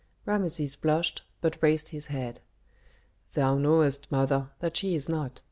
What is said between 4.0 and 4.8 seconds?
mother, that